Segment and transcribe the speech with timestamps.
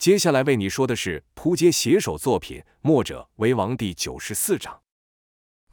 [0.00, 4.80] 接下来为你说的是扑街写手作品《墨者为王》第九十四章。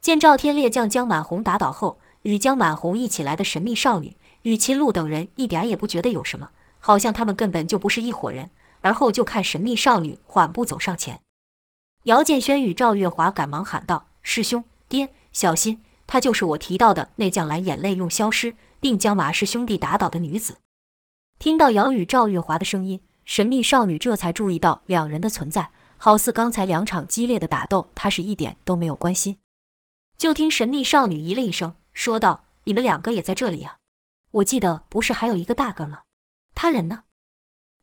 [0.02, 8.50] 见赵天烈将江满红打倒后，与江满红一起来的神秘少女与秦璐等人一点也不觉得有什么，好像他们根本就不是一伙人。
[8.82, 11.22] 而后就看神秘少女缓步走上前，
[12.02, 20.58] 姚建轩与赵月华赶忙喊道：“师兄，爹，小心，她就是我提到的那将蓝眼泪用消失并将马氏兄弟打倒的女子。”
[21.40, 23.00] 听到姚与赵月华的声音。
[23.28, 29.36] 神秘少女这才注意到两人的存在，好似刚才两场激烈的打斗，她是一点都没有关心。
[30.16, 33.76] 就听神秘少女咦了一声，说道：“你们两个也在这里啊？
[34.30, 36.00] 我记得不是还有一个大哥吗？
[36.54, 37.02] 他人呢？”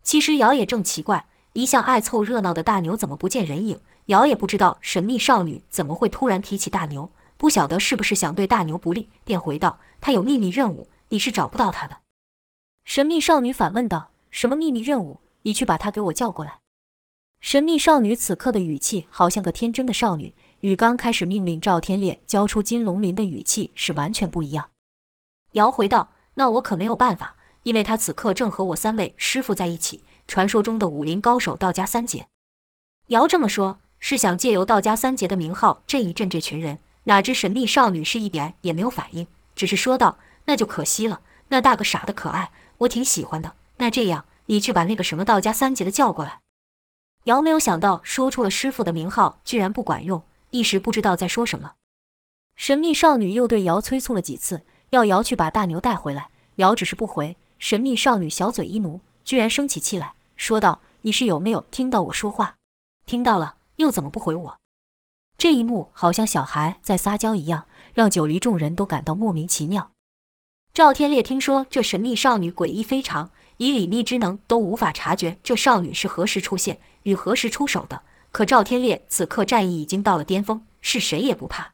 [0.01, 3.79] 其实姚也正奇怪，一向爱凑热闹的大牛怎么不见人影？
[4.07, 11.99] 姚也不知道神秘少女怎么会突然提起大牛，不晓得是不是想对大牛不利，便回道：“他有秘密任务，你是找不到他的。”
[12.83, 16.59] 神秘少女反问道：“什么秘密任务？”你去把他给我叫过来。
[17.39, 24.71] 神秘少女此刻的语气好像个天真的少女，与刚开始命令赵天烈交出金龙鳞的语气是完全不一样。
[25.51, 32.27] 姚回道：“那我可没有办法，因为他此刻正和我三位师傅在一起，传说中的武林高手道家三杰。”
[33.09, 36.79] 姚这么说，是想借由道家三杰的名号震一震这群人。
[37.03, 43.53] 哪知神秘少女是一点也没有反应，只是说道：“那就可惜了，那大个傻的可爱，我挺喜欢的。
[43.77, 46.41] 那这样。”你去把那个什么道家三杰的叫过来。
[47.25, 51.73] 姚没有想到说出了师傅的名号居然不管用，一时不知道在说什么。
[52.55, 56.29] 神秘少女又对姚催促了几次，要姚去把大牛带回来。
[56.55, 57.35] 姚只是不回。
[57.57, 62.55] 神秘少女小嘴一努，居然生起气来说道：“你是有没有听到我说话？
[63.05, 64.57] 听到了，又怎么不回我？”
[65.37, 69.91] 这一幕好像小孩在撒娇一样，让九黎众人都感到莫名其妙。
[70.73, 73.31] 赵天烈听说这神秘少女诡异非常。
[73.57, 78.01] 以李密之能都无法察觉这少女是何时出现与何时出手的。
[78.31, 81.73] 可赵天烈此刻战意已经到了巅峰，是谁也不怕。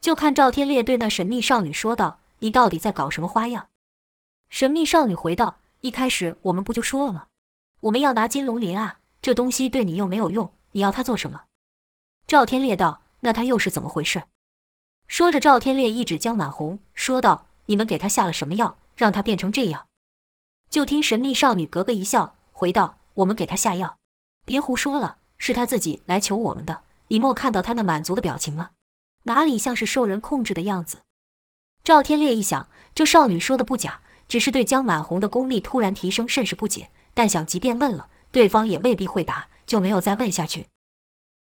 [0.00, 3.68] 就看赵天烈对那神秘少女说道：“你到底在搞什么花样？”
[4.48, 7.26] 神秘少女回道：“一开始我们不就说了吗？
[7.80, 11.42] 我们要拿金龙鳞啊，这东西对你又没有用，你要它做什么？”
[12.28, 14.22] 赵天烈道：“那他又是怎么回事？”
[15.08, 19.86] 说着，赵天烈一指江满红，说道：“你们给他下了什么药，让他变成这样？”
[20.72, 23.98] 就听神秘少女咯咯一笑，回道：“我们给他下药，
[24.46, 26.80] 别胡说了，是他自己来求我们的。
[27.08, 28.70] 你莫看到他那满足的表情吗？
[29.24, 31.00] 哪里像是受人控制的样子？”
[31.84, 36.88] 赵天烈一想，这少女说的不假，只是对江满红的功力突然提升甚是不解。
[37.12, 40.68] 但想，即便问了，对方也未必会答，就没有再问下去。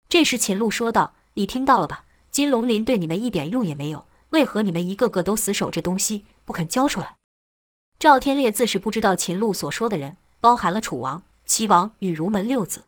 [0.09, 2.05] 这时秦露说道：“你听到了吧？
[2.33, 7.19] 金龙鳞对你们一点用也没有，为何你们一个个都死守这东西，不肯交出来？”
[8.00, 12.84] 赵天烈自是不知道秦璐所说的人包含了楚王、齐王与儒门六子，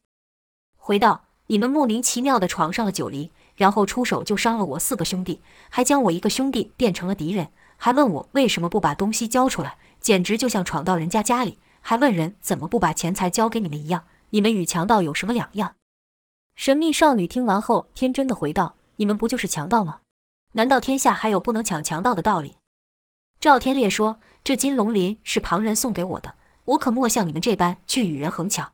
[0.78, 14.04] 回道：“你们莫名其妙的闯上了九黎，然后出手就伤了我四个兄弟，还将我一个兄弟变成了敌人，还问我为什么不把东西交出来，简直就像闯到人家家里，还问人怎么不把钱财交给你们一样。
[14.30, 15.74] 你们与强盗有什么两样？”
[16.56, 19.98] 神秘少女听完后，天真的回道：“你们不就是强盗吗？
[20.52, 22.56] 难道天下还有不能抢强盗的道理？”
[23.42, 24.20] 赵天烈说。
[24.44, 28.72] 这金龙鳞是旁人送给我的，我可莫像你们这般去与人横抢。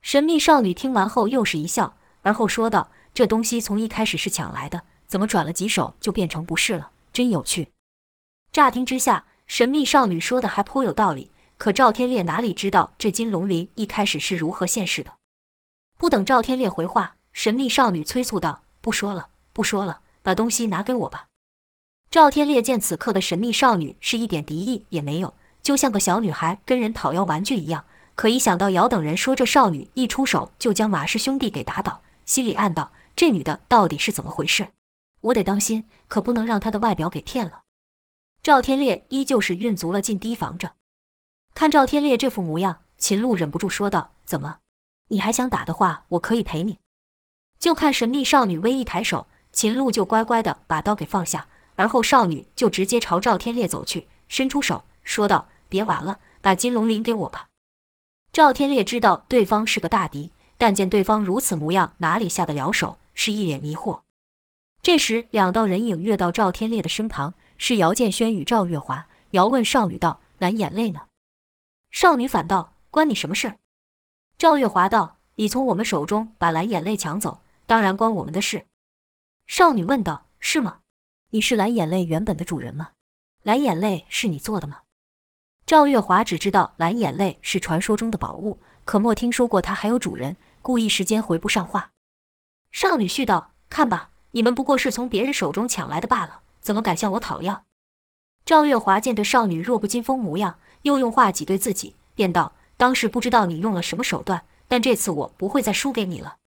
[0.00, 6.90] 神秘少女听完后又是一笑，而后说道：“这东西从一开始是抢来的，怎么转了几手就变成不是了？
[7.12, 7.72] 真有趣。”
[8.52, 11.32] 乍听之下，神秘少女说的还颇有道理。
[11.56, 15.12] 可赵天烈哪里知道这金龙鳞一开始是如何现世的？
[15.98, 21.26] 不等赵天烈回话，神秘少女催促道：“不说了，不说了，把东西拿给我吧。”
[22.10, 25.32] 赵天烈见此刻的神秘少女是一点敌意也没有，
[25.62, 27.84] 就像个小女孩跟人讨要玩具一样。
[28.16, 34.70] 可一想到姚等人说这少女一出手就将马氏兄弟给打倒，心里暗道：这女的到底是怎么回事？
[35.20, 37.62] 我得当心，可不能让她的外表给骗了。
[38.42, 40.72] 赵天烈依旧是运足了劲提防着。
[41.54, 44.56] 看赵天烈这副模样，秦璐忍不住说道：“怎么，
[45.10, 46.80] 你还想打的话，我可以陪你。”
[47.60, 51.46] 就看神秘少女微一抬手，秦璐就乖乖的把刀给放下。
[51.80, 57.48] 然后，少女就直接朝赵天烈走去，伸出手说道：“别玩了，把金龙鳞给我吧。”
[58.34, 62.98] 赵天烈知道对方是个大敌，但见对方如此模样，哪里下得了手？
[63.14, 64.00] 是一脸迷惑。
[64.82, 69.06] 这时，两道人影跃到赵天烈的身旁，是姚建轩与赵月华。
[69.30, 71.04] 姚问少女道：“蓝眼泪呢？”
[71.90, 73.54] 少女反道：“关你什么事？”
[74.36, 78.66] 赵月华道：“你从我们手中把蓝眼泪抢走，当然关我们的事。”
[79.48, 80.79] 少女问道：“是吗？”
[81.32, 82.90] 你是蓝眼泪原本的主人吗？
[83.44, 84.80] 蓝眼泪是你做的吗？
[85.64, 91.92] 赵月华只知道蓝眼泪是传说中的宝物，可莫听说过它还有主人，故意时间回不上话。
[92.72, 97.64] 少女絮道：“看吧，你们不过是从别人手中抢来的罢了，怎么敢向我讨要？”
[98.44, 106.38] 赵月华见这少女弱不禁风模样，又用话挤兑自己，便道：“当时不知道你用了什么手段，但这次我不会再输给你了。”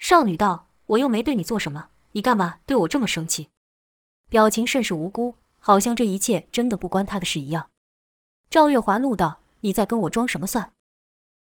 [0.00, 3.50] 少女道：“我又没对你做什么，你干嘛对我这么生气？”
[4.30, 7.68] 表情甚是无辜，好像这一切真的不关他的事一样。
[8.48, 10.72] 赵月华怒道：“你在跟我装什么蒜？”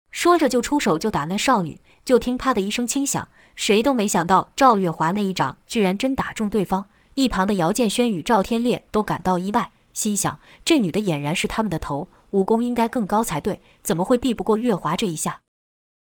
[0.09, 6.89] 说着就出手就打那少女，就听啪的一声轻响，谁都没想到赵月华那一掌居然真打中对方。
[7.13, 15.41] 一旁的姚建轩与赵天烈都感到意外，心想这女的俨然是他们的头，武功应该更高才对，怎么会避不过月华这一下？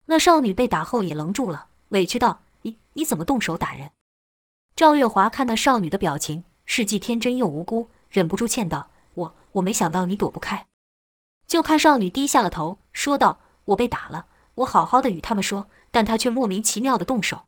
[0.06, 3.90] 那少女被打后也愣住了，委屈道：“你你怎么动手打人？”
[4.74, 10.66] 赵月华看那少女的表情，是既天真又无辜，忍不住歉道：“我我没想到你躲不开。”
[11.46, 13.40] 就看少女低下了头，说道。
[13.66, 14.26] 我被打了，
[14.56, 17.44] 我好好的与他们说，但他却莫名其妙的动手。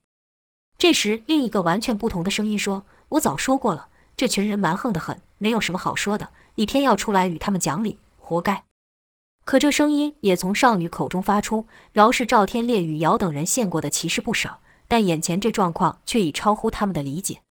[0.79, 6.31] 这时，另一个完全不同的声音说：“我早说过了，这群人蛮横得很，没有什么好说的。
[6.55, 8.65] 你偏要出来与他们讲理，活该。”
[9.45, 11.67] 可这声音也从少女口中发出。
[11.93, 17.43] 饶是赵天烈与姚等人见过的奇事不少，但眼前这状况却已超乎他们的理解。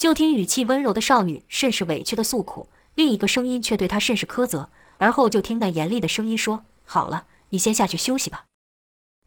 [0.00, 4.70] 就听语气温柔的少女甚是委屈的诉苦，另一个声音却对她甚是苛责。
[4.96, 8.46] 而后就听那严厉的声音说：“好了。”你先下去休息吧。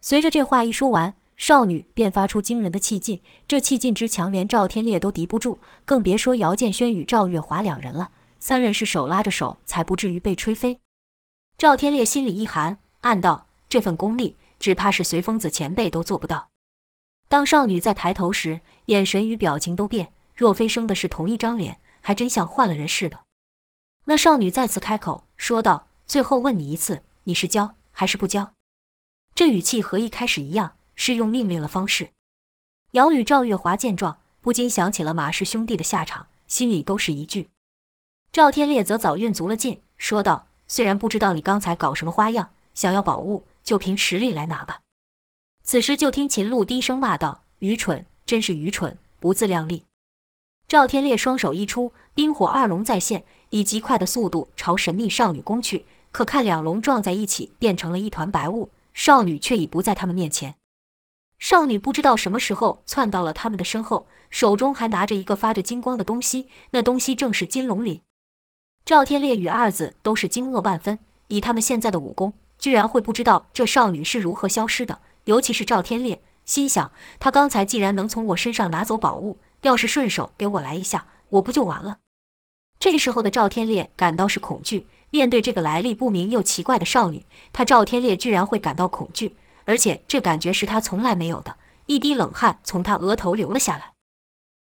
[0.02, 8.10] 随着这话一说完，少女便发出惊人的气劲，这气劲之强，连赵天烈都敌不住，更别说姚建轩与赵月华两人了。
[8.40, 10.80] 三人是手拉着手，才不至于被吹飞。
[11.56, 16.48] 赵天烈心里一寒，暗道：这份功力，只怕是随风子前辈都做不到。
[17.28, 23.22] 当少女再抬头时，眼神与表情都变，若非生的是同一张脸，还真像换了人似的。
[24.06, 28.54] 那少女再次开口说道：“最后问你一次，你是交？”还是不交？
[29.36, 32.10] 这语气和一开始一样，是用命令的方式。
[32.92, 37.50] 姚与赵月华见状，不禁想起了马氏兄弟的下场，心里都是一句。
[38.32, 44.82] 赵天烈则早运足了劲，说道：“虽然不知道你刚才搞什么花样，想要宝物，就凭实力来拿吧。”
[45.64, 49.86] 此时就听秦璐低声骂道：“愚蠢，真是愚蠢，不自量力！”
[50.68, 55.86] 赵天烈双手一出，冰火二龙再现，以极快的速度朝神秘少女攻去。
[56.12, 60.56] 可看两龙撞在一起，变成了一团白雾，少女却已不在他们面前。
[61.40, 68.02] 少女不知道什么时候窜到了他们的身后，手中还拿着一个发着金光的东西，那东西正是金龙鳞。
[68.86, 75.00] 赵天烈与二子都是惊愕万分，以他们现在的武功，居然会不知道这少女是如何消失的。
[75.26, 81.98] 尤其是赵天烈，心想他刚才既然能从我身上拿走宝物，要是顺手给我来一下，我不就完了？
[82.80, 84.88] 这时候的赵天烈感到是恐惧。
[85.10, 91.56] 面对这个来历不明又奇怪的少女，他赵天烈居然会感到恐惧，而且这感觉是他从来没有的。
[91.86, 93.94] 一滴冷汗从他额头流了下来。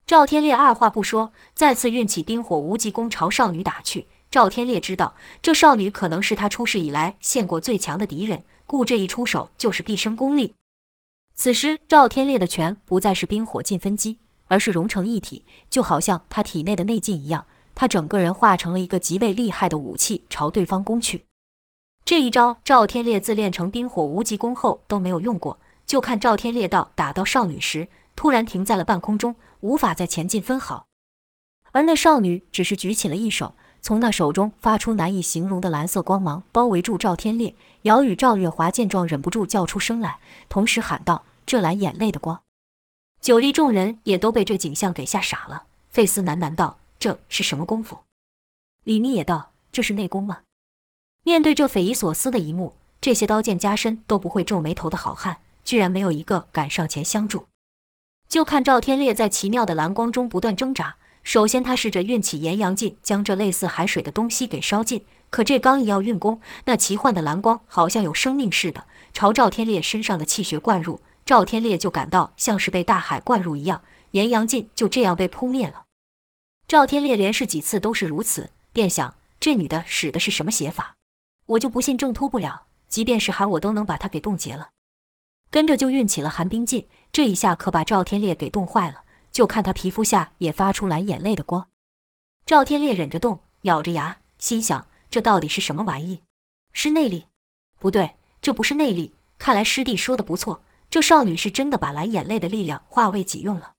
[0.06, 4.08] 赵天烈二话不说，再次运起冰火无极功朝少女打去。
[4.30, 10.54] 赵天烈知道这少女可能是他出世以来见过最强的敌人，故这一出手就是毕生功力。
[11.34, 17.46] 此时赵天烈的拳不再是冰火尽分击，而是融成一体，就好像他体内的内劲一样。
[17.74, 21.26] 他整个人化成了一个极为厉害的武器，朝对方攻去。
[22.06, 25.60] 这一招赵天烈自练成冰火无极功后都没有用过。
[25.86, 30.88] 就看赵天烈道打到少女时，突然停在了半空中，无法再前进分毫。
[31.74, 37.54] 而那少女只是举起了一手，从那手中发出难以形容的蓝色光芒，包围住赵天烈。
[37.82, 42.40] 姚与赵月华见状，忍不住叫出声来，同时喊道：“这蓝眼泪的光！”
[43.22, 45.64] 九黎众人也都被这景象给吓傻了。
[45.90, 46.80] 费斯喃喃道。
[46.98, 48.00] 这是什么功夫？
[48.84, 50.40] 李密也道：“这是内功吗？”
[51.24, 57.46] 面对这匪夷所思的一幕，这些刀剑加身都不会皱眉头的好汉，居然没有一个敢上前相助。
[58.28, 60.96] 就看赵天烈在奇妙的蓝光中不断挣扎。
[61.22, 65.06] 首先，他试着运起炎阳劲，将这类似海水的东西给烧尽。
[65.30, 71.02] 可这刚一要运功，那奇幻的蓝光好像有生命似的，朝赵天烈身上的气血灌入。
[71.26, 75.86] 赵天烈就感到像是被大海灌入一样，炎阳劲就这样被扑灭了。
[76.68, 80.96] 赵天烈连试几次都是如此，便想这女的使的是什么邪法？
[81.48, 84.70] 我就不信挣脱不了，即便是寒我都能把她给冻结了。
[85.50, 89.02] 跟着就运起了寒冰劲，这一下可把赵天烈给冻坏了。
[89.32, 91.68] 就看他皮肤下也发出蓝眼泪的光。
[92.46, 96.22] 赵天烈忍着冻，咬着牙，心想这到底是什么玩意？
[96.72, 97.26] 是内力？
[97.78, 99.14] 不对，这不是内力。
[99.38, 103.74] 看来师弟说的不错，这少女是真的把蓝眼泪的力量化为己用了。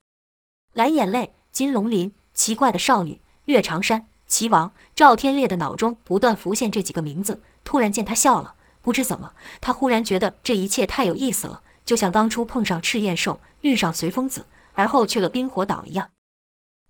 [0.72, 2.12] 蓝眼泪，金龙鳞。
[2.34, 9.32] 奇怪的少女岳长山齐王赵天烈的脑中不断浮现这几个名字，突然见他笑了，不知怎么，
[9.62, 14.44] 他忽然觉得这一切太有意思了，就像当初碰上赤焰兽，遇上随风子，
[14.74, 16.10] 而后去了冰火岛一样。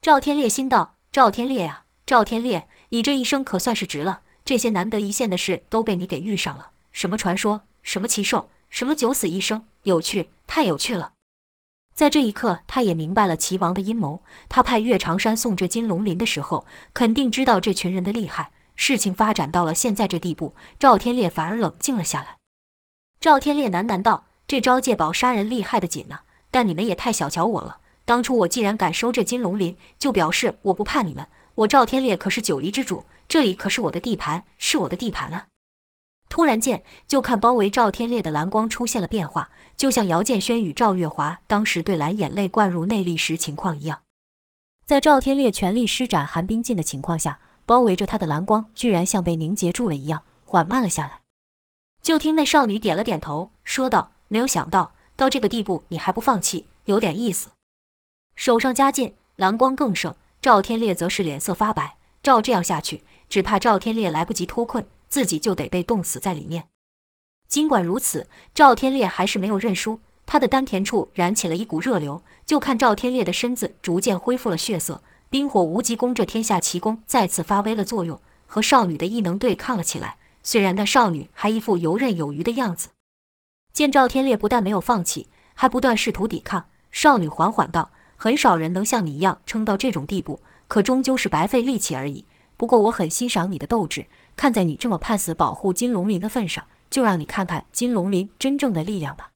[0.03, 4.23] 赵天烈心道：“赵天烈、啊，赵天烈，你这一生可算是值了。
[4.45, 11.13] 这些难得一现的事都被你给遇上了，什么传说，什么奇兽，什么九死一生，有趣，太有趣了。”
[11.95, 14.21] 在这一刻，他也明白了齐王的阴谋。
[14.49, 18.51] 他派岳长山送这金龙鳞的时候，肯定知道这群人的厉害。
[18.75, 22.37] 事情发展到了现在这地步，赵天烈反而冷静了下来。
[23.21, 26.19] 赵天烈喃喃道：“这招借宝杀人厉害的紧呢，
[26.51, 27.79] 但你们也太小瞧我了。
[28.05, 31.27] 当初我既然敢收这金龙鳞，就表示我不怕你们。
[31.55, 35.47] 我赵天烈可是九黎之主，这里可是我的地盘，是我的地盘啊！”
[36.29, 44.03] 突然间，就看包围赵天烈的蓝光出现了变化，就像姚建轩与赵月华当时对蓝眼泪灌入内力时情况一样。
[44.85, 51.21] 在赵天烈全力施展寒冰劲的情况下，包围着他的蓝光居然像被凝结住了一样，缓慢了下来。
[52.03, 57.51] 就听那少女点了点头，说道：“没有想到，到这个地步你还不放弃，有点意思。”
[58.37, 61.97] 手上加劲，蓝光更盛，赵天烈则是脸色发白。
[62.23, 64.87] 照这样下去，只怕赵天烈来不及脱困。
[65.09, 66.69] 自己就得被冻死在里面。
[67.49, 72.23] 尽管如此，赵天烈还是没有认输，他的丹田处燃起了一股热流。
[72.45, 80.17] 就看赵天烈的身子逐渐恢复了血色，冰火无极功这天下奇功再次发挥了作用，和少女的异能对抗了起来。
[80.43, 82.89] 虽然那少女还一副游刃有余的样子，
[83.73, 92.25] 见赵天烈不但没有放弃，还不断试图抵抗，少女缓缓道：“很少人能像你一样撑到这种地步，可终究是白费力气而已。
[92.57, 99.31] 不过我很欣赏你的斗志。”看在你这么盼死保护金龙鳞的份上，就让你看看金龙鳞真正的力量吧。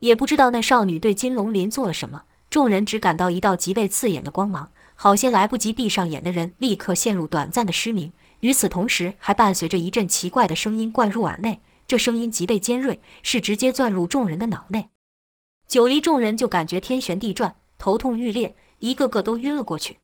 [0.00, 8.12] 也不知道那少女对金龙鳞做了什么，众人只感到一道极为刺眼的光芒，好些来不及闭上眼的人立刻陷入短暂的失明。
[8.40, 14.90] 与此同时，还伴随着一阵奇怪的声音灌入耳内，这声音极为尖锐，是直接钻入众人的脑内。
[15.66, 19.98] 九黎众人就感觉天旋地转，头痛欲裂，一个个都晕了过去。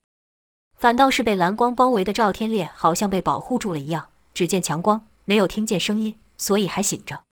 [0.75, 7.25] 反倒是被蓝光包围的赵天烈，好像被保护住了一样，只见强光，没有听见声音，所以还醒着。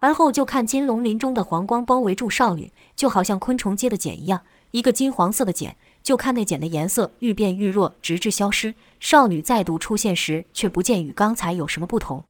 [0.00, 8.74] 而后就看金龙鳞中的黄光包围住少女，就好像昆虫结的茧一样，一个金黄色的茧，就看那茧的颜色愈变愈弱，直至消失。
[8.98, 12.24] 少女再度出现时，却不见与刚才有什么不同。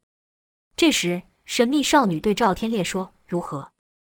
[0.77, 3.71] 这时，神秘少女对赵天烈说：“如何？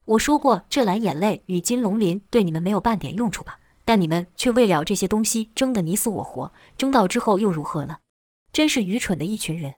[0.05, 7.99] 我说过，这蓝眼泪与金龙鳞对你们没有半点用处吧？”但你们却为了这些东西争得你死我活，争到之后又如何呢？
[8.55, 9.75] 真是愚蠢的一群人。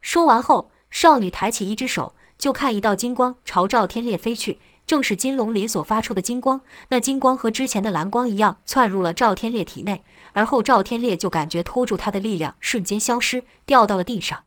[0.00, 6.60] 说完后，少女抬起一只手，就看一道金光朝赵天烈飞去，正是金龙鳞所发出的金光。
[6.90, 10.04] 那金光和之前的蓝光一样，窜入了赵天烈体内。
[10.32, 14.44] 而后赵天烈就感觉拖住他的力量瞬间消失，掉到了地上。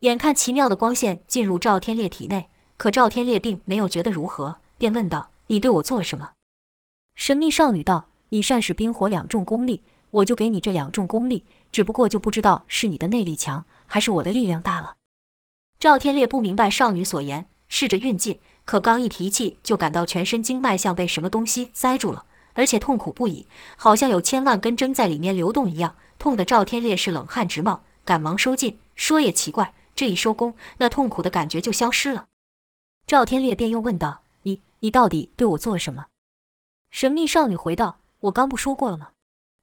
[0.00, 2.48] 眼看奇妙的光线进入赵天烈体内，
[2.78, 6.30] 可赵天烈并没有觉得如何，便问道：“你对我做了什么？”
[7.14, 11.44] 神秘少女道：“你善使冰火两重功力，我就给你这两重功力。
[11.72, 14.94] 只不过就不知道是你的内力强，还是我的力量大了。”
[15.80, 28.78] 赵天烈不明白少女所言，试着运劲，可刚一提气，就感到全身经脉像被什么东西塞住了，而且痛苦不已，好像有千万根针在里面流动一样，痛得赵天烈是冷汗直冒，赶忙收劲。
[28.94, 32.26] 说也奇怪，这一收功，那痛苦的感觉就消失了。
[33.06, 36.06] 赵天烈便又问道：“你你到底对我做了什么？”
[36.92, 39.08] 神秘少女回道：“我刚不说过了吗？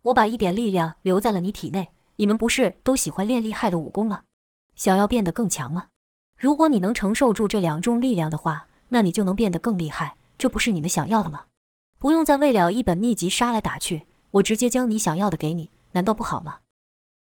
[0.01, 1.89] 我把一点力量留在了你体内。
[2.19, 4.23] 你们不是都喜欢练厉害的武功吗？
[4.75, 5.87] 想要变得更强吗？
[6.37, 10.17] 如果你能承受住这两重力量的话，那你就能变得更厉害。
[10.37, 11.45] 这不是你们想要的吗？
[11.97, 16.59] 不用再为了一本秘籍杀来打去，我直接将你想要的给你，难道不好吗？”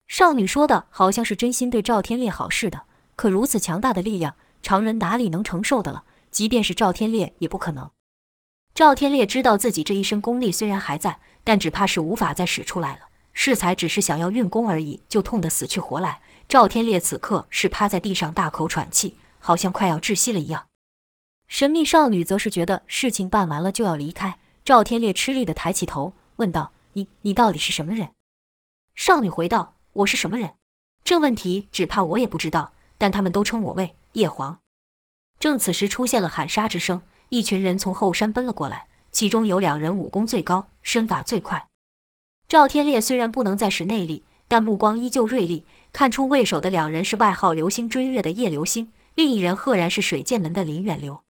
[0.08, 2.82] 少女说的好像是真心对赵天烈好似的。
[3.14, 4.34] 可如此强大的力量，
[4.64, 6.02] 常人哪里能承受的了？
[6.32, 7.88] 即便是赵天烈，也不可能。
[8.74, 13.02] 赵天烈知道自己这一身功力虽然还在，但只怕是无法再使出来了。
[13.32, 16.20] 适才只是想要运功而已，就痛得死去活来。
[16.48, 20.66] 赵天烈此刻是趴在地上大口喘气，好像快要窒息了一样。
[21.48, 24.38] 神秘少女则是觉得事情办完了就要离开。
[24.64, 28.10] 赵天烈吃力地抬起头，问道：“你你到底是什么人？”
[28.94, 30.54] 少女回道：“我是什么人？
[31.02, 34.60] 这问题只怕我也不知道，但他们都称我为叶皇。”
[35.40, 37.02] 正此时出现了喊杀之声。
[37.30, 41.66] 一群人从后山奔了过来，其中有两人武功最高，身法最快。
[42.52, 51.22] 赵天烈虽然不能再使内力，但目光依旧锐利，看出为首的两人是外号“流星追月”的叶流星，另一人赫然是水剑门的林远流。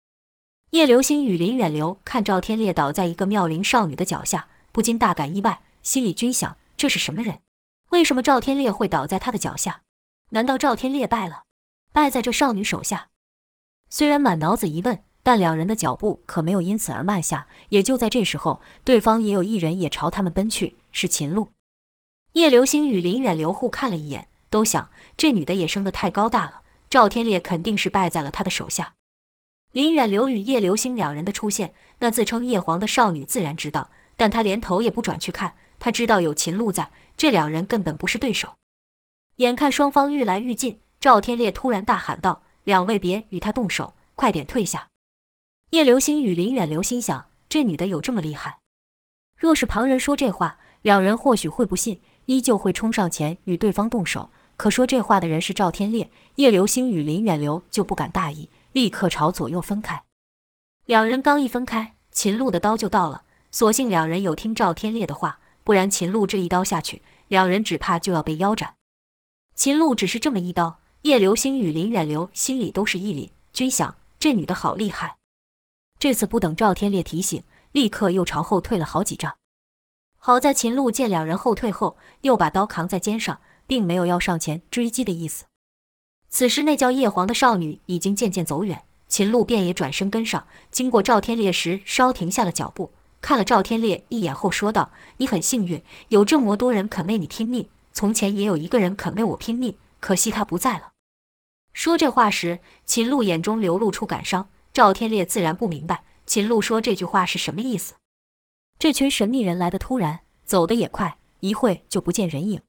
[0.72, 7.38] 叶流星与林远流看赵天烈倒在一个妙龄少女的脚下，不禁大感意外，心里均想：这是什么人？
[7.92, 9.84] 为什么赵天烈会倒在他的脚下？
[10.32, 11.44] 难道赵天烈败了？
[11.94, 13.10] 败在这少女手下。
[13.92, 17.46] 虽然满脑子疑问，但两人的脚步可没有因此而慢下。
[17.70, 21.52] 也就在这时候，对方也有一人也朝他们奔去，是秦璐。
[22.34, 28.94] 叶流星与林远流互看了一眼，都想这女的也生得太高大了，赵天烈肯定是败在了她的手下。
[29.72, 38.56] 林远流与叶流星两人的出现，那自称叶皇的少女自然知道，但她连头也不转去看，她知道有秦璐在，这两人根本不是对手。
[39.38, 42.44] 眼看双方愈来愈近，赵天烈突然大喊道。
[42.64, 44.90] 两位别与他动手，快点退下！
[45.72, 48.60] 叶流星与林远流心想：这女的有这么厉害？
[49.36, 54.30] 若是旁人说这话，两人或许会不信，依旧会冲上前与对方动手。
[54.58, 60.04] 可说这话的人是赵天烈，叶流星与林远流就不敢大意，立刻朝左右分开。
[60.86, 63.24] 两人刚一分开，秦璐的刀就到了。
[63.52, 68.76] 所幸两人有听赵天烈的话，不然秦璐这一刀下去，两人只怕就要被腰斩。
[69.56, 70.80] 秦璐只是这么一刀。
[71.04, 75.18] 叶流星与林远流心里都是一凛，均想这女的好厉害。
[75.98, 79.36] 这次不等赵天烈提醒，立刻又朝后退了好几丈。
[80.24, 85.46] 好在秦璐见两人后退后，又把刀扛在肩上，并没有要上前追击的意思。
[86.30, 90.46] 此时那叫叶黄的少女已经渐渐走远，秦璐便也转身跟上。
[90.70, 97.68] 经过赵天烈时，稍停下了脚步，看了赵天烈一眼后说道：“你很幸运，有这么多人肯为你拼命。
[97.92, 100.92] 从前也有一个人肯为我拼命，可惜他不在了。”
[101.74, 104.50] 说这话时，秦璐眼中流露出感伤。
[104.72, 107.96] 赵天烈自然不明白秦璐说这句话是什么意思。
[108.82, 112.62] 这群神秘人来得突然，走得也快，一会就不见人影。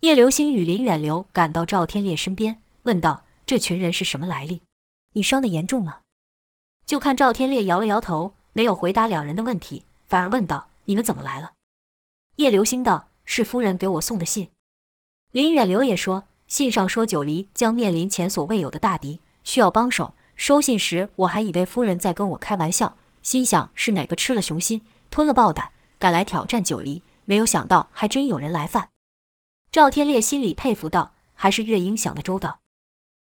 [0.00, 4.62] 叶流星与林远流赶到赵天烈身边，问道：“这群人是什么来历？
[5.12, 5.98] 你伤得严重吗？”
[6.86, 11.52] 就看赵天烈摇了摇头，没有回答两人的问题，反而问道：“你们怎么来了？”
[12.36, 14.48] 叶流星道：“是夫人给我送的信。”
[15.32, 16.24] 林远流也说。
[16.46, 20.14] 信上说九黎将面临前所未有的大敌，需要帮手。
[20.34, 24.80] 收信时我还以为夫人在跟我开玩笑，心想是哪个吃了雄心，
[25.16, 27.02] 吞了豹胆，敢来挑战九黎。
[27.24, 28.90] 没有想到还真有人来犯。
[29.72, 32.60] 赵天烈心里佩服道：“还是月英想得周到。”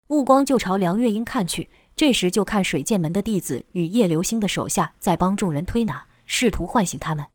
[0.07, 7.27] 目光就朝梁月英看去，这时就看水剑门的弟子与叶流星的手下在帮众人推拿，试图唤醒他们。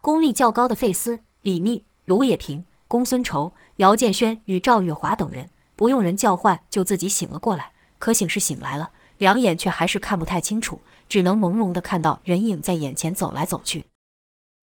[0.00, 2.64] 功力较高的费斯、李密、卢也平。
[2.88, 13.86] 公孙仇、姚建轩与赵月华等人不用人叫唤就自己醒了过来，可醒是醒来了，两眼却还是看不太清楚，只能朦胧地看到人影在眼前走来走去。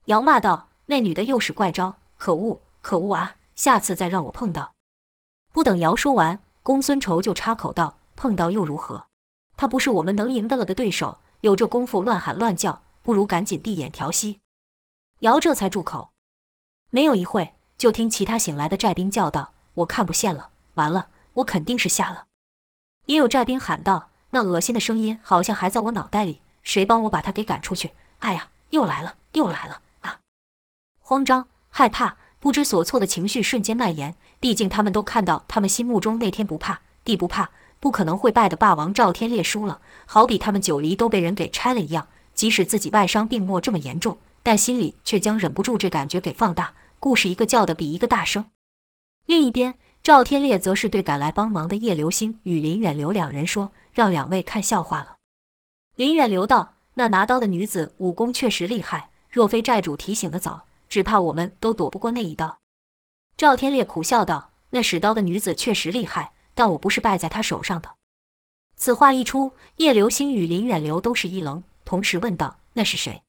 [0.05, 3.37] 姚骂道：“那女的又使怪招，可恶，可恶啊！
[3.55, 4.73] 下次再让我碰到……”
[5.51, 9.07] 不等姚说完，公孙仇就插口道：“碰到又如何？
[9.57, 14.41] 他不是我们能赢得了的对手，有这功夫乱喊乱叫，不如赶紧闭眼调息。”
[15.21, 16.11] 姚这才住口。
[16.89, 17.53] 没有一会。
[17.77, 22.27] 就听其他醒来的寨兵叫道：“我看不见了，完了，我肯定是瞎了。”
[23.07, 30.19] 也有寨兵喊道：“那恶心的声音好像还在我脑袋里，谁帮我把他给赶出去？”哎呀，又来了，又来了啊！
[30.99, 34.13] 慌张、害怕、不知所措的情绪瞬间蔓延。
[34.41, 42.09] 毕竟他们都看到，他们心目中那天不怕地不怕，不可能会败的霸王赵天烈输了，好比他们九黎都被人给拆了一样。
[42.33, 46.73] 即使自己外伤病没这么严重，但心里却将忍不住这感觉给放大。
[46.99, 48.47] 故事一个叫的比一个大声。
[49.25, 55.15] 另一边，赵天烈则是对赶来帮忙的叶流星与林远流两人说：“让两位看笑话了。”
[55.97, 62.59] 林远流道：“那拿刀的女子武功确实厉害，若非寨主提醒的早，只怕我们都躲不过那一刀。”
[63.35, 67.95] 赵天烈苦笑道：“那使刀的女子确实厉害，但我不是败在她手上的。”
[68.77, 73.23] 此话一出，叶流星与林远流都是一愣，同时问道：“那是谁？”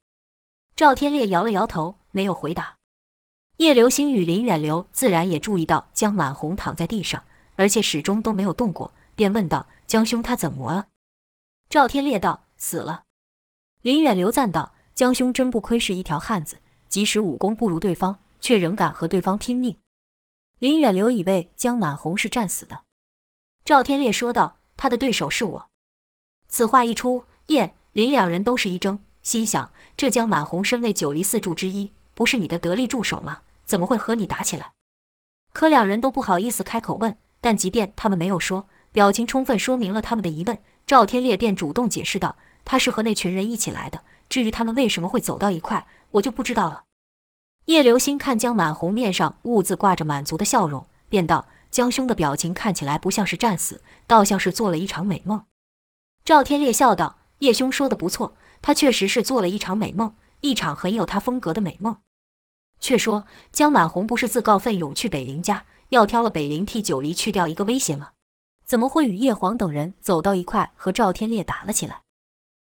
[0.74, 2.76] 赵天烈摇了摇头，没有回答。
[3.58, 7.24] 叶流星与林远流自然也注意到江满红躺在地上，
[7.54, 10.86] 而且始终都没有动过，便问道：“江兄他怎么了？”
[11.68, 13.04] 赵天烈道：“死了。”
[13.82, 19.78] 林远流赞道：“江兄真不愧是一条汉子，即使武功不如对方，却仍敢和对方拼命。”
[20.60, 22.82] 林远流以为江满红是战死的。
[23.64, 25.70] 赵天烈说道：“他的对手是我。”
[26.48, 33.42] 此话一出，叶林两人都是一怔，心想：这江满红身为九黎四柱之一，不是你的得力助手吗？
[33.64, 34.72] 怎么会和你打起来？
[35.52, 37.16] 可两人都不好意思开口问。
[37.38, 40.56] 但即便他们没有说，表情充分说明了他们的疑问。
[40.86, 44.00] 赵天烈便主动解释道：“他是和那群人一起来的。
[44.30, 46.84] 至于他们为什么会走到一块，我就不知道了。”
[47.66, 55.44] 叶流星看江满红面上兀自挂着满足的笑容，便道：“江兄的表情看起来不像是战死，倒像是做了一场美梦。”
[56.24, 61.98] 赵天烈笑道：“叶兄说的不错，他确实是做了一场美梦，一场很有他风格的美梦。”
[62.80, 68.12] 却说江满红不是自告奋勇去北陵家，要挑了北陵替九黎去掉一个威胁吗？
[68.66, 72.00] 怎么会与叶黄等人走到一块，和赵天烈打了起来？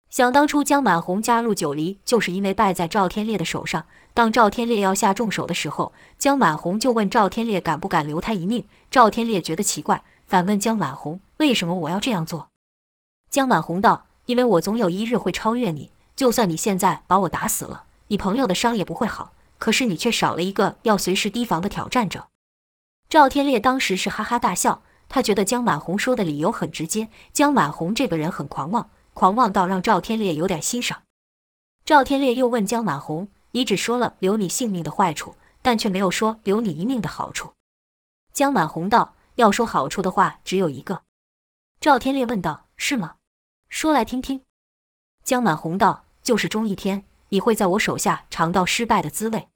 [0.10, 3.86] 想当初江满红加入九黎，就是因为败在赵天烈的手上。
[4.16, 8.66] 当赵天烈要下重手的时候，江满红就问赵天烈敢不敢留他一命。
[8.90, 12.50] 赵天烈觉得奇怪，反问江满红：“为什么我要这样做？”
[13.30, 19.34] 江满红道：“因为我总有一日会超越你，就算你现在把我打死了，你朋友的伤也不会好。
[19.60, 22.28] 可是你却少了一个要随时提防的挑战者。”
[23.10, 27.10] 赵天烈当时是哈哈大笑，他觉得江满红说的理由很直接。
[27.32, 31.04] 江满红这个人很狂妄，狂妄到让赵天烈有点欣赏。
[31.86, 33.28] 赵天烈又问江满红。
[33.56, 37.54] 你只说了留你性命的坏处，但却没有说留你一命的好处。
[38.34, 41.04] 江满红道：“要说好处的话，只有一个。”
[41.80, 43.18] 赵天烈问道：“是吗？
[43.70, 44.42] 说来听听。”
[45.24, 49.48] 江满红道：“就是终一天，你会在我手下尝到失败的滋味。”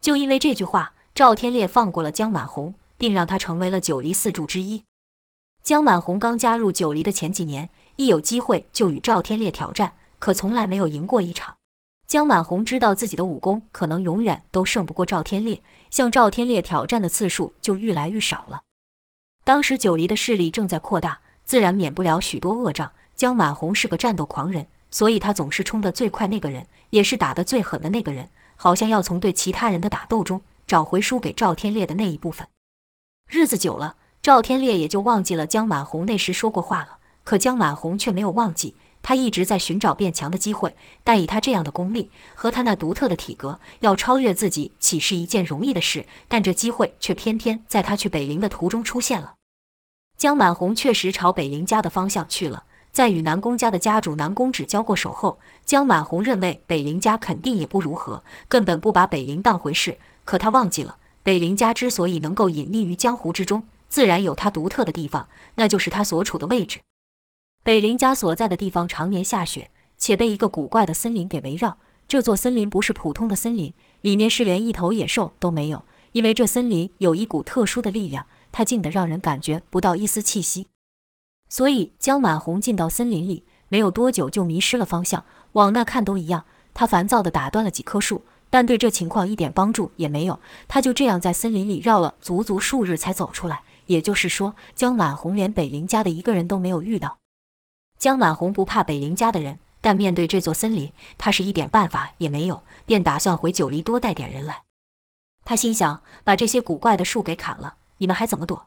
[0.00, 4.84] 就因为这句话，赵天烈放过了江满红，并让他成为了九黎四柱之一。
[5.62, 11.56] 江满红刚加入九黎的前几年，一有机会就与赵天烈挑战，可从来没有赢过一场。
[12.06, 18.62] 江满红知道自己的武功可能永远都胜不过赵天烈，向赵天烈挑战的次数就愈来愈少了。
[19.42, 22.92] 当时九黎的势力正在扩大，自然免不了许多恶仗。
[23.16, 32.46] 江满红是个战斗狂人，所以他总是冲得最快那个人，也是打得最狠的那个人，好像要从对其他人的打斗中找回输给赵天烈的那一部分。
[33.28, 38.76] 日子久了，赵天烈也就忘记了江满红那时说过话了，可江满红却没有忘记。
[39.02, 46.06] 他一直在寻找变强的机会，但以他这样的功力和他那独特的体格，要超越自己岂是一件容易的事？
[46.28, 49.34] 但这机会却偏偏在他去北陵的途中出现了。
[50.16, 52.62] 江满红确实朝北陵家的方向去了。
[52.92, 59.98] 在与南宫家的家主南宫止交过手后，江满红认为北陵家肯定也不如何，根本不把北陵当回事。
[60.24, 66.78] 可他忘记了，北林家之所以能够隐匿于江湖之中，自然有他独特的地方，那就是他所处的位置。
[67.64, 71.78] 北林家所在的地方常年下雪，且被一个古怪的森林给围绕。
[72.06, 80.68] 这座森林不是普通的森林，里面是连一头野兽都没有，因为这森林有一股特殊的力量，它静得让人感觉不到一丝气息。
[81.48, 86.44] 所以江满红进到森林里没有多久就迷失了方向，往那看都一样。
[86.72, 90.40] 他烦躁地打断了几棵树，但对这情况一点帮助也没有。
[90.68, 93.62] 他就这样在森林里绕了足足数日才走出来。
[93.86, 97.18] 也就是说，江满红连北林家的一个人都没有遇到。
[97.98, 104.62] 江满红不怕北林家的人，但面对这座森林，他是一点办法也没有，便打算回九黎多带点人来。
[105.44, 108.66] 他心想，把这些古怪的树给砍了，你们还怎么躲？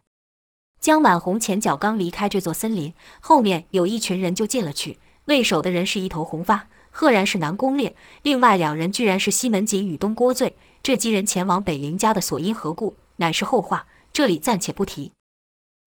[0.80, 5.00] 江满红前脚刚离开这座森林，后面有一群人就进了去。
[5.26, 7.92] 为首的人是一头红发，赫然是南宫烈；
[8.24, 10.56] 另外两人居然是西门锦与东郭醉。
[10.82, 15.12] 这几人前往北陵家的所因何故，乃是后话，这里暂且不提。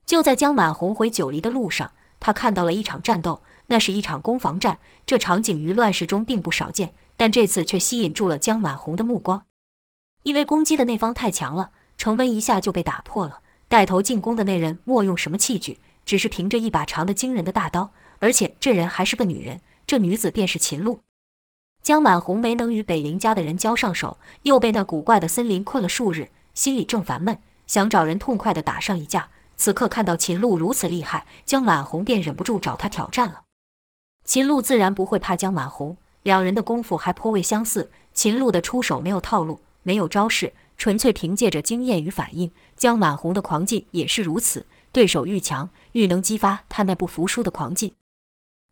[0.04, 1.92] 就在江满红回九黎的路上。
[2.20, 4.78] 他看到了一场战斗，那是一场攻防战。
[5.04, 9.44] 这场景于乱世中并不少见，但这次却吸引住了江满红的目光。
[10.22, 13.40] 因为攻击的那方太强了，城门一下就被打破了。
[13.66, 19.60] 带头进攻的那人莫用什么器具，只是凭着一把长得惊人的大刀，而且这人还是个女人。
[19.86, 21.00] 这女子便是秦露。
[21.82, 29.30] 江满红没能与北陵家的人交上手，又被那古怪的森林困了数日，心里正烦闷，想找人痛快地打上一架。
[29.56, 33.42] 此刻看到秦露如此厉害，江满红便忍不住找他挑战了。
[34.24, 37.90] 秦露自然不会怕江满红，两人的功夫还颇为相似。
[38.14, 42.52] 秦露的出手没有套路，没有招式，纯粹凭借着经验与反应。
[42.76, 47.92] 江满红的狂劲也是如此，对手愈强，愈能激发他那不服输的狂劲。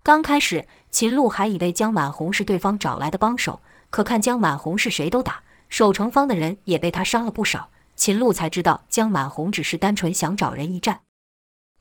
[0.02, 3.60] 刚开始，秦露还以为江满红是对方找来的帮手，
[3.90, 7.68] 可看江满红是谁都打，守城方的人也被他伤了不少。
[7.96, 11.02] 秦露才知道江满红只是单纯想找人一战。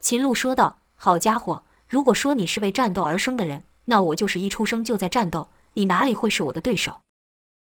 [0.01, 6.99] 秦露说道：“好家伙，如果说你是为战斗而生的人，那我就是一出生就在战斗，你哪里会是我的对手？”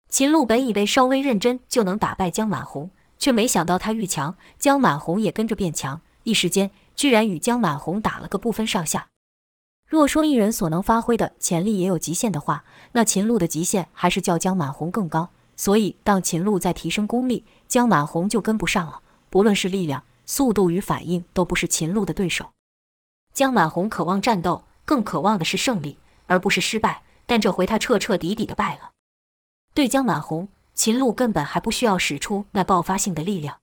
[0.08, 9.08] 秦露本以为稍微认真就能打败江满红，却没想到他愈强，江满红也跟着变强，一时间居然与江满红打了个不分上下。
[9.86, 15.30] 若说一人所能发挥的潜力也有极限的话，那秦露的极限还是较江满红更高。
[15.56, 19.00] 所以，当秦露在提升功力，江满红就跟不上了。
[19.30, 22.50] 不论是力量、速度与反应，都不是秦露的对手。
[23.32, 27.02] 江满红渴望战斗，更渴望的是胜利，而不是失败。
[27.24, 28.90] 但这回他彻彻底底的败了。
[29.72, 33.58] 对江满红，秦露根本还不需要使出那爆发性的力量。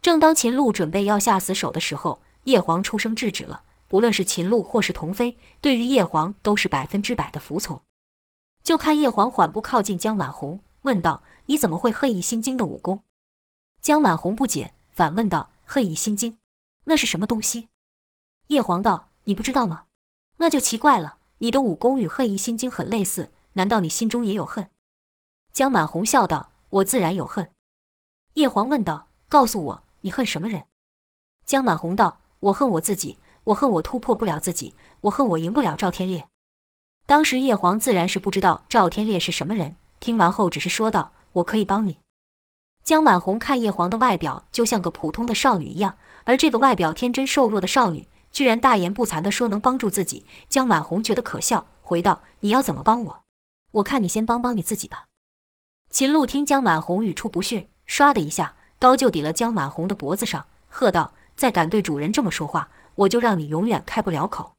[0.00, 3.62] 正当秦露准备要下死手的时候，叶黄出声制止了。
[3.88, 7.82] 不论是秦露或是童飞，对于叶黄都是百分之百的服从。
[8.62, 10.60] 就看叶黄缓步靠近江满红。
[10.82, 13.02] 问道：“你怎么会黑翼心经的武功？”
[13.82, 16.38] 江满红不解，反问道：“恨意心经，
[16.84, 17.68] 那是什么东西？”
[18.48, 19.86] 叶黄道：“你不知道吗？
[20.36, 21.18] 那就奇怪了。
[21.38, 24.70] 你的武功与恨意心经很类似，难道你心中也有恨？”
[25.52, 27.50] 江满红笑道：“我自然有恨。”
[28.34, 30.64] 叶黄问道：“告诉我，你恨什么人？”
[31.44, 33.18] 江满红道：“我恨我自己，
[33.48, 36.26] 我恨我突破不了自己，我恨我赢不了赵天烈。”
[37.06, 41.98] 当时叶黄自然是不知道赵天烈是什么人，听完后只是说道：“我可以帮你。”
[42.84, 50.26] 江满红看叶黄的外表就像个普通的少女一样，而这个外表天真瘦弱的少女居然大言不惭地说能帮助自己。
[50.48, 53.20] 江满红觉得可笑，回道：“你要怎么帮我？
[53.72, 55.06] 我看你先帮帮你自己吧。”
[55.90, 64.54] 秦璐听江满红语出不逊，唰的一下刀就抵了江满红的脖子上，喝道：“再敢对主人这么说话，我就让你永远开不了口。”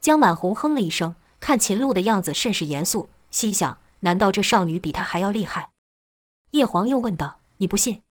[0.00, 1.14] 江满红哼了一声。
[1.40, 5.72] 看秦璐的样子甚是严肃，心想：难道这少女比他还要厉害？
[6.52, 8.02] 叶黄又问道：“你不信？”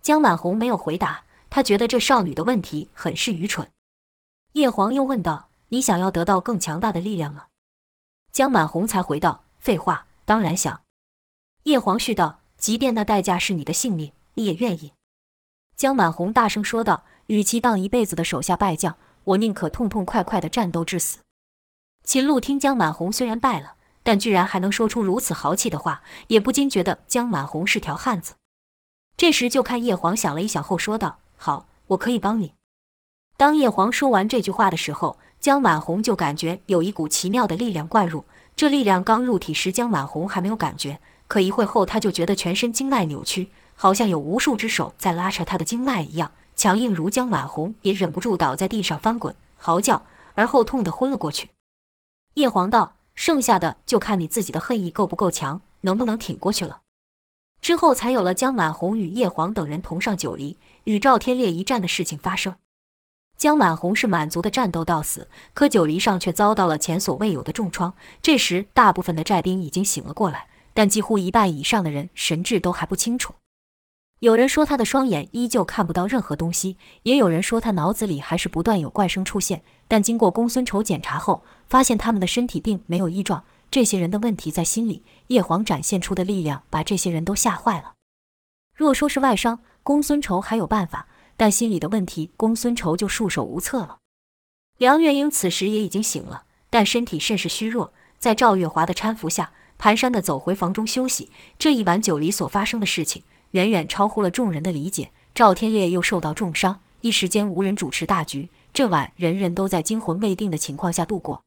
[0.00, 3.68] 江满红没有回答，他觉得这少女的问题很是愚蠢。
[4.52, 7.46] 叶黄又问道：“你想要得到更强大的力量吗？”
[8.30, 10.82] 江满红才回道：“废话，当然想。”
[11.64, 14.92] 叶黄续道：“即便那代价是你的性命，你也愿意？”
[15.74, 21.20] 江满红大声说道：“与其当一辈子的手下败将，我宁可痛痛快快的战斗至死。”
[22.04, 28.34] 秦璐听江满红虽然败了，但居然还能说出如此豪气的话，也不禁觉得江满红是条汉子。
[29.16, 32.52] 这时就看叶黄想了一想后说道：“好，我可以帮你。”
[33.38, 38.26] 当叶黄说完这句话的时候，江满红就感觉有一股奇妙的力量灌入。
[38.54, 50.02] 这力量刚入体时，江满红还没有感觉，可一会后，他就觉得全身经脉扭曲，好像有无数只手在拉扯他的经脉一样，强硬如江满红也忍不住倒在地上翻滚嚎叫，
[50.34, 51.50] 而后痛得昏了过去。
[52.34, 56.80] 叶黄道：“剩下的就看你自己的恨意够不够强，能不能挺过去了。”
[57.60, 62.56] 之后才有了江满红与叶黄等人同上九黎与赵天烈一战的事情发生。
[63.36, 67.94] 江满红是满族的战斗到死，可九黎上却遭到了前所未有的重创。
[68.20, 73.34] 这时，大部分的寨兵已经醒了过来，但几乎一半以上的人神志都还不清楚。
[74.22, 79.64] 有人说他的双眼依旧看不到任何东西，也有人说他脑子里还是不断有怪声出现。
[79.88, 83.42] 但经过公孙仇检查后，发现他们的身体并没有异状。
[83.68, 85.02] 这些人的问题在心里。
[85.26, 87.94] 叶黄展现出的力量把这些人都吓坏了。
[88.76, 93.98] 若说是外伤，公孙仇还有办法，但心里的问题，公孙仇就束手无策了。
[94.78, 101.32] 梁月英此时也已经醒了，但身体甚是虚弱，在赵月华的搀扶下，蹒跚地走回房中休息。
[101.58, 105.10] 这一晚九黎所发生的事情，远远超乎了众人的理解。
[105.34, 108.50] 赵天烈又受到重伤，一时间无人主持大局。
[108.74, 111.42] 这晚人人都在惊魂未定的情况下度过。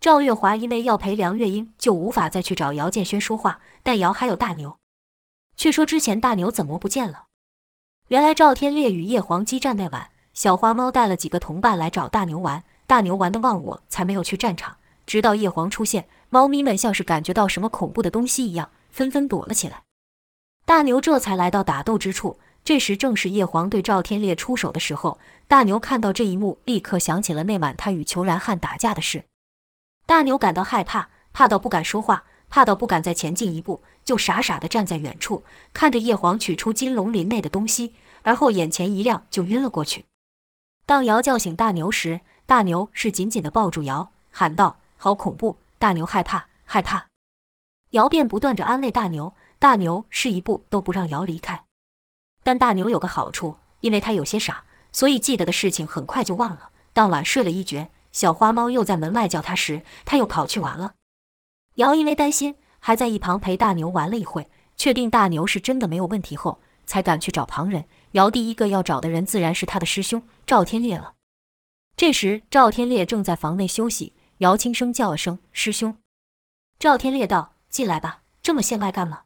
[0.00, 3.60] 赵月华因为要陪梁月英，就无法再去找姚建轩说话。
[3.82, 4.78] 但姚还有大牛，
[5.56, 7.24] 却说之前大牛怎么不见了？
[8.08, 14.76] 原来赵天烈与叶黄激战那晚，小花猫带了几个同伴来找大牛玩，大牛玩的忘我，才没有去战场。
[15.06, 19.82] 直到叶黄出现，猫咪们像是感觉到什么恐怖的东西一样，纷纷躲了起来。
[20.70, 25.18] 大牛这才来到打斗之处，这时正是叶黄对赵天烈出手的时候。
[25.48, 29.24] 大牛看到这一幕，立刻想起了那晚他与裘然汉打架的事。
[30.06, 40.04] 大牛感到害怕，怕到不敢说话，怕到不敢再前进一步，就傻傻地站在远处，看着叶黄取出金龙鳞内的东西，而后眼前一亮，就晕了过去。
[40.86, 47.08] 当姚叫醒大牛时，大牛是紧紧地抱住姚，喊道：“好恐怖！”大牛害怕，害怕。
[47.90, 49.34] 姚便不断地安慰大牛。
[49.60, 51.66] 大牛是一步都不让姚离开，
[52.42, 56.70] 但大牛有个好处，因为他有些傻，所以记得的事情很快就忘了。
[56.94, 60.94] 当晚睡了一觉，小花猫又在门外叫他时，他又跑去玩了。
[61.74, 67.84] 姚因为担心，还在一旁陪大牛玩了一会，确定大牛是真的没有问题后，才敢去找旁人。
[68.12, 71.12] 姚第一个要找的人自然是他的师兄赵天烈了。
[71.96, 75.98] 这时赵天烈正在房内休息，姚轻声叫了声“师兄”，
[76.80, 79.24] 赵天烈道：“进来吧，这么见外干嘛？”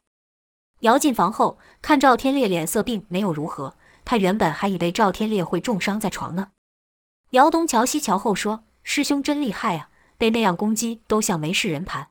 [0.85, 6.51] 姚进房后，看赵天烈脸色并没有如何，他原本还以为赵天烈会重伤在床呢。
[7.31, 12.11] 姚东瞧西瞧后说：“师兄真厉害啊，被那样攻击都像没事人盘。”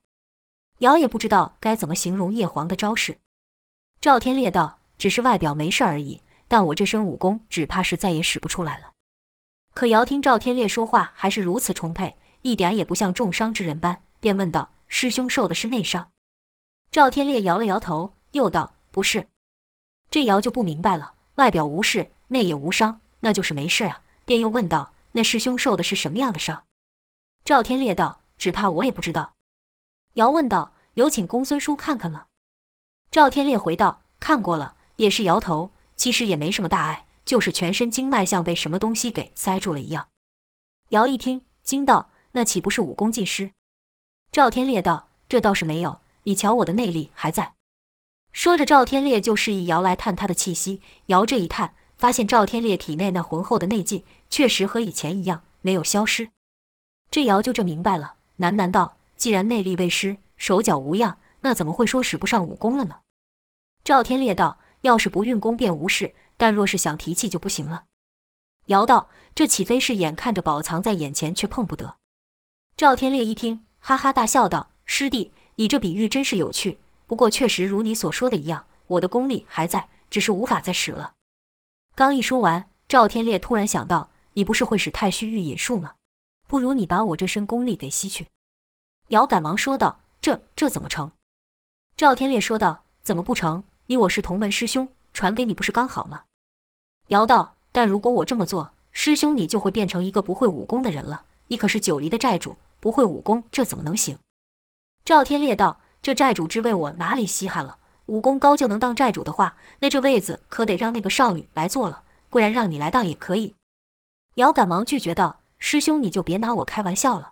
[0.82, 3.20] 姚也不知道该怎么形容叶黄的招式。
[4.02, 8.94] 赵天烈道：“只是外表没事而已，但我这身武功只怕是再也使不出来了。”
[9.76, 16.10] 可姚听赵天烈说话还是如此充沛，一点也不像重伤之人般，便问道：“师兄受的是内伤？”
[16.90, 18.16] 赵天烈摇了摇头。
[18.34, 19.28] 又道：“不是。”
[20.12, 24.04] 这姚就不明白了，外表无事，内也无伤，那就是没事啊。
[24.26, 26.65] 便又问道：“那师兄受的是什么样的伤？”
[27.43, 29.34] 赵天烈道：“只怕我也不知道。”
[30.13, 32.28] 姚问道：“有请公孙叔看看吗？”
[33.10, 35.72] 赵天烈回道：“看过了，也是摇头。
[35.96, 40.10] 其实也没什么大碍，就是全身经脉像被什么东西给塞住了一样。”
[40.89, 43.52] 姚一听，惊道：“那岂不是武功尽失？”
[44.32, 47.54] 赵天烈道：“这倒是没有，你瞧我的内力还在。”
[48.34, 50.82] 说着，赵天烈就示意姚来探他的气息。
[51.06, 56.32] 姚这一探，发现赵天烈体内那浑厚的内劲确实和以前一样没有消失。
[57.12, 62.96] 这姚就这明白了，喃喃道：“既然内力未失，手脚无恙，那怎么会说使不上武功了呢？”
[63.86, 67.84] 赵天烈道：“要是不运功便无事，但若是想提气就不行了。”
[68.67, 71.98] 姚道：“这岂非是眼看着宝藏在眼前却碰不得？”
[72.76, 76.80] 赵天烈一听，哈哈大笑道：“师弟，你这比喻真是有趣。
[77.08, 81.13] 不过确实如你所说的一样，我的功力还在，只是无法再使了。”
[81.96, 85.96] 刚一说完，赵天烈突然想到：“你不是会使太虚御引术吗？
[86.48, 88.28] 不如你把我这身功力给吸去。”
[89.10, 91.12] 姚赶忙说道：“这这怎么成？”
[91.96, 93.63] 赵天烈说道：“怎么不成？
[93.88, 96.24] 你我是同门师兄，传给你不是刚好吗？”
[97.10, 97.56] 姚道。
[97.76, 101.26] 但如果我这么做，师兄你就会变成一个不会武功的人了。
[101.48, 104.20] 你可是九黎的寨主，不会武功，这怎么能行？
[105.04, 107.78] 赵天烈道：“这寨主之位我哪里稀罕了？
[108.08, 113.56] 武功高就能当寨主的话，那这位子可得让那个少女来坐了，不然让你来当也可以。”
[114.36, 117.32] 姚赶忙拒绝道：“师兄你就别拿我开玩笑了。”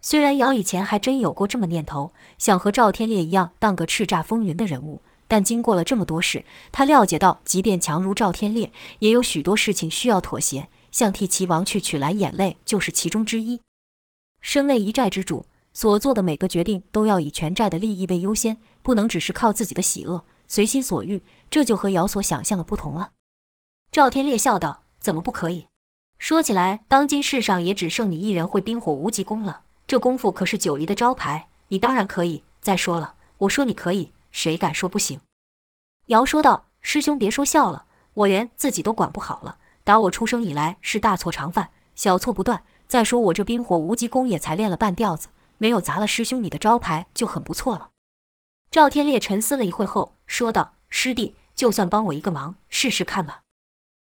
[0.00, 5.02] 虽然姚以前还真有过这么念头，想和赵天烈一样当个叱咤风云的人物。
[5.26, 10.68] 但经过了这么多事，他了解到，即便强如赵天烈，也有许多事情需要妥协。
[10.92, 13.60] 像替齐王去取来眼泪，就是其中之一。
[14.40, 21.22] 身为一寨之主，所做的每个决定都要以全寨的利益为优先，不能只是靠自己的喜恶随心所欲。
[21.48, 23.12] 这就和姚所想象的不同了。
[23.92, 25.66] 赵天烈笑道：“怎么不可以？
[26.18, 29.62] 说起来，当今世上也只剩你一人会冰火无极功了。
[29.86, 32.42] 这功夫可是九黎的招牌，你当然可以。
[32.60, 35.20] 再说了，我说你可以。”谁敢说不行？
[36.06, 39.58] 姚说道：“师兄别说笑了，我连自己都管不好了。
[39.82, 42.62] 打我出生以来是大错常犯，小错不断。
[42.86, 45.28] 再说我这冰火无极功也才练了半吊子，
[45.60, 47.90] 没有砸了师兄你的招牌就很不错了。”
[48.72, 53.42] 赵天烈沉思了一会后说道：“师弟，就算帮我一个忙，试试看吧。”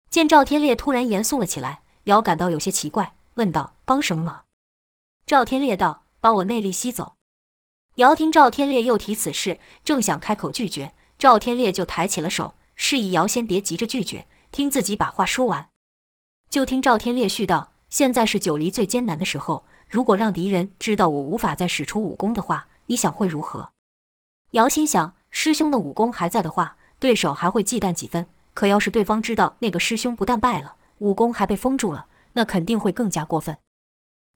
[0.09, 4.45] 见赵天烈突然严肃了起来，姚感到有些奇怪，问道：“帮什么忙？”
[5.27, 7.15] 赵天烈道：“把我内力吸走。”
[7.95, 15.69] 姚听赵天烈又提此事，正想开口拒绝，赵天烈就抬起了手，示意姚先别急着拒绝，听自己把话说完。
[16.49, 23.69] 就听赵天烈续道：“现在是九黎最艰难的时候，如果让敌人知道我无法再使出武功的话，你想会如何？”
[24.51, 33.57] 姚心想：师兄的武功还在的话，对手还会忌惮几分；可要是对方知道那个师兄不但败了，武功还被封住了，那肯定会更加过分。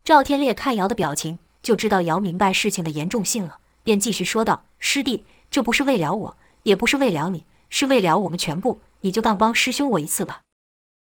[0.03, 1.39] 赵天烈看姚的表情。
[1.61, 8.79] 就知道姚明白事情的严重性了，便继续说道：“师弟，这不是为了我，也不是为了你，是为了我们全部。
[9.01, 10.39] 你就当帮师兄我一次吧。”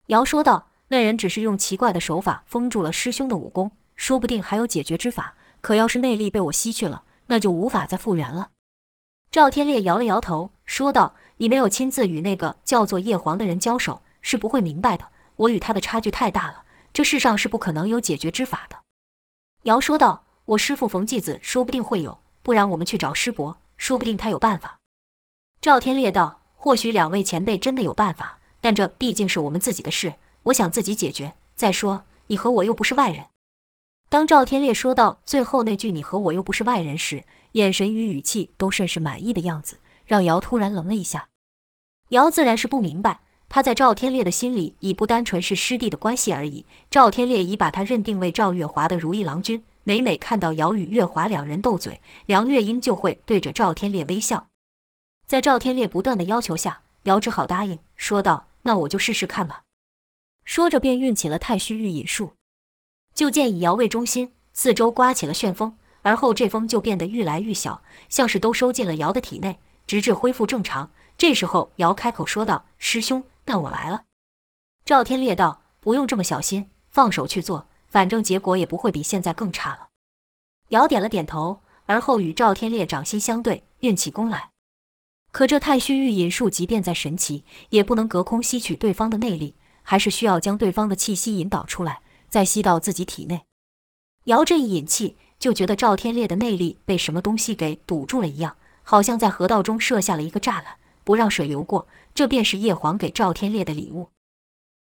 [0.10, 5.36] 姚说道：“那人只是用奇怪的手法封住了师兄的武功，说不定还有解决之法。
[5.62, 8.50] 可要是内力被我吸去了，那就无法再复原了。”
[9.30, 15.10] 赵天烈摇了摇头，说道：“你没有亲自与那个叫做叶黄的人交手，是不会明白的。
[15.36, 18.80] 我与他的差距太大了，这世上是不可能有解决之法的。”
[19.64, 20.24] 姚说道。
[20.46, 24.80] 我师父冯继子说不定会有，不然我们去找师伯，说不定他有办法。
[25.62, 31.36] 赵天烈道：“或许两位前辈真的有办法，但这毕竟是我们自己的事，我想自己解决。
[31.56, 33.26] 再说，你和我又不是外人。”
[34.12, 41.30] 当赵天烈说到最后那句“你和我又不是外人”时，眼神与语气都甚是满意的样子，让姚突然愣了一下。
[42.10, 49.64] 姚自然是不明白，他在赵天烈的心里已不单纯是师弟的关系而已，赵天烈已把他认定为赵月华的如意郎君。
[49.86, 54.48] 每每看到姚与月华两人斗嘴，梁月英就会对着赵天烈微笑。
[55.26, 59.64] 在赵天烈不断的要求下，姚只好答应，说道：“那我就试试看吧。”
[60.44, 62.34] 说着便运起了太虚御引术。
[63.22, 70.90] 就见以瑶为中心，四周刮起了旋风，而后这风就变得愈来愈小，像是都收进了瑶的体内，直至恢复正常。
[71.20, 74.06] 这时候，瑶开口说道：“师兄，那我来了。”
[74.84, 79.90] 赵天烈道：“不用这么小心，放手去做。”反正结果也不会比现在更差了。
[80.70, 84.50] 瑶点了点头，而后与赵天烈掌心相对，运起功来。
[85.32, 92.02] 可这太虚御引术，即便再神奇，也不能隔空吸取对方的内力，还是需要将对方的气息引导出来，
[92.32, 93.44] 再吸到自己体内。
[94.24, 101.88] 姚这一引气，就觉得赵天烈的内力被什么东西给堵住了一样，好像在河道中设下了一个栅栏，不让水流过。
[102.16, 104.10] 这便是叶黄给赵天烈的礼物。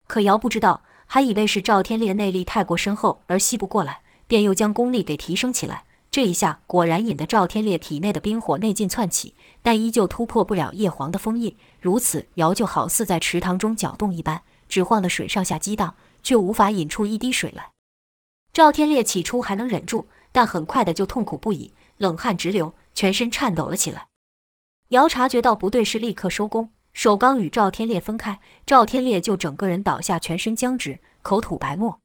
[0.06, 0.82] 可姚不知道。
[1.10, 5.84] 还以为是赵天烈内力太过深厚而吸不过来，便又将功力给提升起来。
[6.10, 9.32] 这一下果然引得赵天烈体内的冰火内劲窜起，
[9.62, 11.56] 但依旧突破不了叶黄的封印。
[11.80, 17.70] 如此，姚就好似在池塘中搅动一般，只换了水上下激荡，却无法引出一滴水来。
[18.52, 24.08] 赵天烈起初还能忍住，但很快的就痛苦不已，冷汗直流，全身颤抖了起来。
[24.88, 32.00] 姚察觉到不对，是立刻收工，手刚与赵天烈分开，赵天烈就整个人倒下，全身僵直，口吐白沫。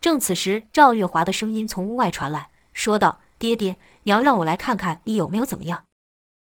[0.00, 5.84] 正此时，赵月华的声音从屋外传来，说道：“爹爹，娘让我来看看你有没有怎么样。”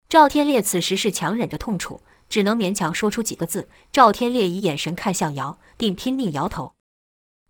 [0.07, 2.01] 赵天烈此时是强忍着痛楚，
[2.31, 3.67] 只能勉强说出几个字。
[3.91, 6.73] 赵天烈以眼神看向姚，并拼命摇头，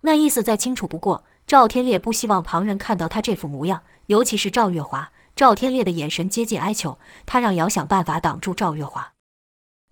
[0.02, 1.24] 那意思再清楚不过。
[1.46, 5.12] 赵天烈不希望旁人看到他这副模样，尤其是赵月华。
[5.36, 9.14] 赵天烈的眼神接近哀求，他让姚想办法挡住赵月华。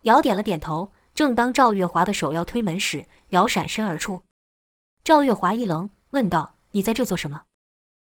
[0.01, 0.91] 姚点了点头。
[1.13, 4.23] 正当赵月华的手要推门时，姚闪身而出。
[5.03, 7.43] 赵月华一愣，问道：“你在这做什么？”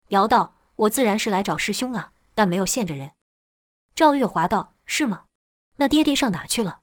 [0.09, 3.13] 姚道：“我自然是来找师兄啊，但没有现着人。”
[3.95, 5.25] 赵月华道：“是吗？
[5.81, 6.81] 那爹爹上哪去了？”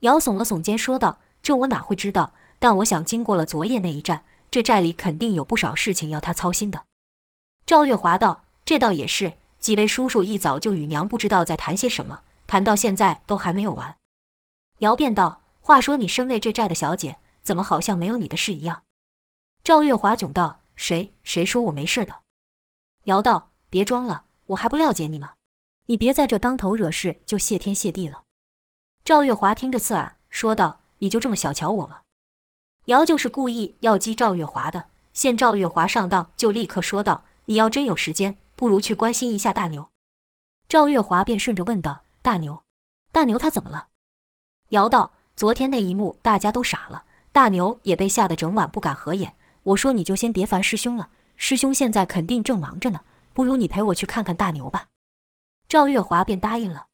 [0.00, 2.34] 姚耸了耸肩，说道：“这我哪会知道？
[2.58, 6.84] 但我想，经过了昨夜那一战。”这寨里肯定有不少事情要他操心的。
[7.66, 13.94] 赵月华道：“这倒也是，几位叔叔一早就与娘不知道在谈些什么，谈到现在都还没有完。”
[14.80, 18.84] 姚便道：“话说你身为这寨的小姐，怎么好像没有你的事一样？”
[19.62, 22.20] 赵月华窘道：“谁谁说我没事的？”
[23.04, 25.34] 姚道：“别装了，我还不了解你吗？
[25.90, 28.24] 你别在这当头惹事，就谢天谢地了。”
[29.04, 32.02] 赵月华听着刺耳，说道：“你就这么小瞧我吗？”
[32.86, 39.88] 姚就是故意要激赵月华的，见赵月华上当，就立刻说道：“你要真有时间，不如去关心一下大牛。”
[40.68, 42.62] 赵月华便顺着问道：“大牛，
[43.10, 43.88] 大牛他怎么了？”
[44.68, 49.34] 姚道：“昨天那一幕，大家都傻了，大牛也被吓得整晚不敢合眼。
[49.62, 53.00] 我说你就先别烦师兄了，师兄现在肯定正忙着呢，
[53.32, 54.88] 不如你陪我去看看大牛吧。”
[55.68, 56.86] 赵月华便答应了。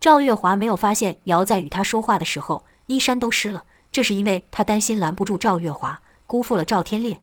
[0.00, 3.66] 赵月华没有发现姚在与他说话的时候，衣衫都湿了。
[3.92, 7.20] 这是因为他担心拦不住赵月华，辜负了赵天烈。